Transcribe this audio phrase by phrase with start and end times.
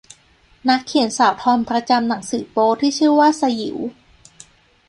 [0.69, 3.77] นักเขียนสาวทอมประจำหนังสือโป๊ที่ชื่อว่าสยิว